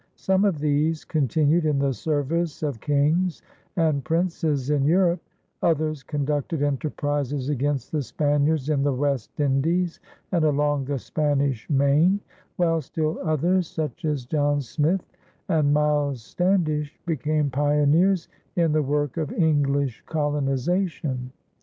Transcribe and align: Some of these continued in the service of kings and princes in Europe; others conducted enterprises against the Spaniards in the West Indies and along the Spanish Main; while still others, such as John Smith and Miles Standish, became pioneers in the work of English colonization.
Some 0.15 0.45
of 0.45 0.57
these 0.57 1.05
continued 1.05 1.63
in 1.63 1.77
the 1.77 1.93
service 1.93 2.63
of 2.63 2.79
kings 2.81 3.43
and 3.75 4.03
princes 4.03 4.71
in 4.71 4.83
Europe; 4.83 5.21
others 5.61 6.01
conducted 6.01 6.63
enterprises 6.63 7.49
against 7.49 7.91
the 7.91 8.01
Spaniards 8.01 8.67
in 8.71 8.81
the 8.81 8.95
West 8.95 9.39
Indies 9.39 9.99
and 10.31 10.43
along 10.43 10.85
the 10.85 10.97
Spanish 10.97 11.69
Main; 11.69 12.19
while 12.55 12.81
still 12.81 13.19
others, 13.23 13.67
such 13.67 14.03
as 14.03 14.25
John 14.25 14.59
Smith 14.59 15.05
and 15.47 15.71
Miles 15.71 16.23
Standish, 16.23 16.99
became 17.05 17.51
pioneers 17.51 18.27
in 18.55 18.71
the 18.71 18.81
work 18.81 19.17
of 19.17 19.31
English 19.31 20.01
colonization. 20.07 21.31